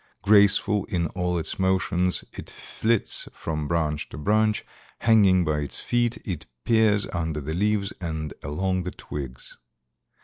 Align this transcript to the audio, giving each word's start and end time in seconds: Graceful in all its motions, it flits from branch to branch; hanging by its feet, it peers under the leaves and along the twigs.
Graceful 0.23 0.85
in 0.85 1.05
all 1.09 1.37
its 1.37 1.59
motions, 1.59 2.23
it 2.33 2.49
flits 2.49 3.27
from 3.33 3.67
branch 3.67 4.09
to 4.09 4.17
branch; 4.17 4.65
hanging 4.97 5.45
by 5.45 5.59
its 5.59 5.79
feet, 5.79 6.17
it 6.25 6.47
peers 6.65 7.05
under 7.13 7.39
the 7.39 7.53
leaves 7.53 7.93
and 8.01 8.33
along 8.41 8.81
the 8.81 8.89
twigs. 8.89 9.59